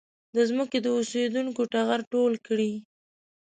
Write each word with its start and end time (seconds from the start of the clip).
د 0.35 0.37
ځمکې 0.49 0.79
د 0.83 0.87
اوسېدونکو 0.97 1.61
ټغر 1.71 1.99
ټول 2.13 2.33
کړي. 2.47 2.73